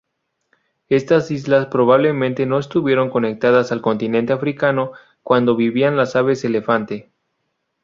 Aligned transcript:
Estas 0.89 1.29
islas 1.29 1.67
probablemente 1.67 2.47
no 2.47 2.57
estuvieron 2.57 3.11
conectadas 3.11 3.71
al 3.71 3.83
continente 3.83 4.33
africano 4.33 4.93
cuando 5.21 5.55
vivían 5.55 5.95
las 5.95 6.15
aves 6.15 6.43
elefante. 6.43 7.11